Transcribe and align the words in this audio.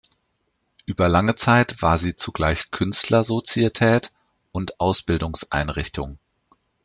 Über 0.87 1.07
lange 1.09 1.35
Zeit 1.35 1.83
war 1.83 1.99
sie 1.99 2.15
zugleich 2.15 2.71
Künstler-Sozietät 2.71 4.09
und 4.51 4.79
Ausbildungseinrichtung. 4.79 6.17